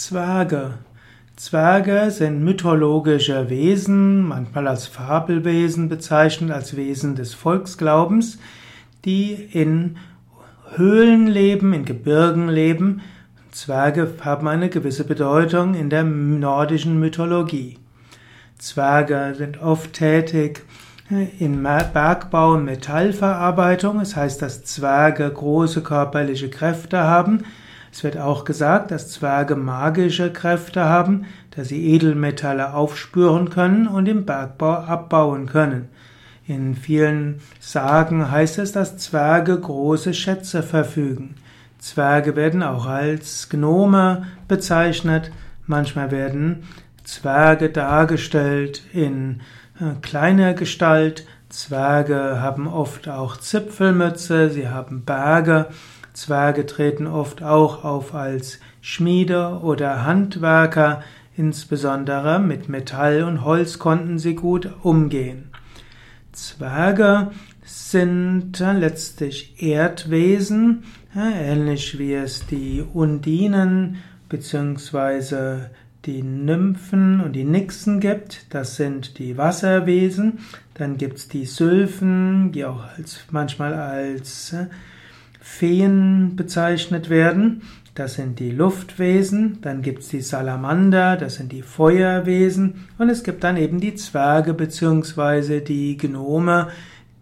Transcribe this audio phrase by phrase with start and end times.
[0.00, 0.78] Zwerge.
[1.36, 8.38] Zwerge sind mythologische Wesen, manchmal als Fabelwesen bezeichnet, als Wesen des Volksglaubens,
[9.04, 9.98] die in
[10.74, 13.02] Höhlen leben, in Gebirgen leben.
[13.50, 17.76] Zwerge haben eine gewisse Bedeutung in der nordischen Mythologie.
[18.56, 20.64] Zwerge sind oft tätig
[21.38, 24.00] in Bergbau und Metallverarbeitung.
[24.00, 27.44] Es das heißt, dass Zwerge große körperliche Kräfte haben.
[27.92, 34.06] Es wird auch gesagt, dass Zwerge magische Kräfte haben, dass sie Edelmetalle aufspüren können und
[34.06, 35.88] im Bergbau abbauen können.
[36.46, 41.36] In vielen Sagen heißt es, dass Zwerge große Schätze verfügen.
[41.78, 45.30] Zwerge werden auch als Gnome bezeichnet.
[45.66, 46.64] Manchmal werden
[47.04, 49.40] Zwerge dargestellt in
[49.80, 51.26] äh, kleiner Gestalt.
[51.48, 55.66] Zwerge haben oft auch Zipfelmütze, sie haben Berge.
[56.12, 61.02] Zwerge treten oft auch auf als Schmiede oder Handwerker,
[61.36, 65.50] insbesondere mit Metall und Holz konnten sie gut umgehen.
[66.32, 67.30] Zwerge
[67.62, 70.84] sind letztlich Erdwesen,
[71.14, 75.66] ähnlich wie es die Undinen bzw.
[76.06, 78.46] die Nymphen und die Nixen gibt.
[78.50, 80.38] Das sind die Wasserwesen.
[80.74, 84.54] Dann gibt es die Sylphen, die auch als, manchmal als
[85.50, 87.62] Feen bezeichnet werden.
[87.94, 93.24] Das sind die Luftwesen, dann gibt es die Salamander, das sind die Feuerwesen und es
[93.24, 95.60] gibt dann eben die Zwerge bzw.
[95.60, 96.68] die Gnome,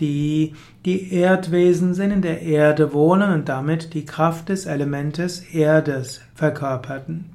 [0.00, 0.54] die
[0.84, 7.26] die Erdwesen sind, in der Erde wohnen und damit die Kraft des Elementes Erdes verkörperten.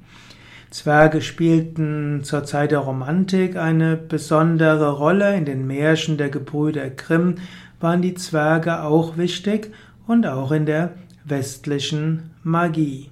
[0.70, 5.34] Zwerge spielten zur Zeit der Romantik eine besondere Rolle.
[5.36, 7.36] In den Märchen der Gebrüder Grimm
[7.80, 9.72] waren die Zwerge auch wichtig
[10.06, 13.10] und auch in der westlichen Magie.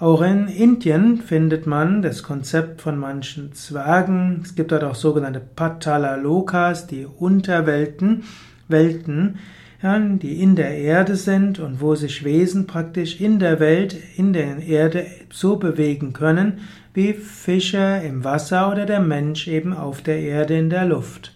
[0.00, 4.42] Auch in Indien findet man das Konzept von manchen Zwergen.
[4.44, 8.22] Es gibt dort auch sogenannte Patalalokas, die Unterwelten,
[8.68, 9.38] Welten,
[9.82, 14.32] ja, die in der Erde sind und wo sich Wesen praktisch in der Welt, in
[14.32, 16.60] der Erde so bewegen können,
[16.94, 21.34] wie Fische im Wasser oder der Mensch eben auf der Erde in der Luft.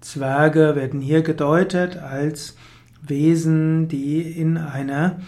[0.00, 2.56] Zwerge werden hier gedeutet als
[3.02, 5.20] Wesen, die in einer,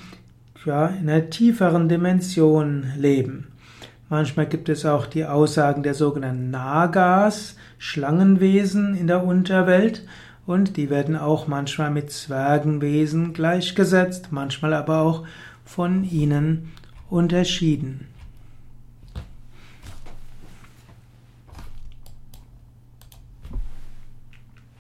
[0.65, 3.49] ja, in einer tieferen Dimension leben.
[4.09, 10.07] Manchmal gibt es auch die Aussagen der sogenannten Nagas, Schlangenwesen in der Unterwelt,
[10.45, 15.25] und die werden auch manchmal mit Zwergenwesen gleichgesetzt, manchmal aber auch
[15.65, 16.73] von ihnen
[17.09, 18.09] unterschieden.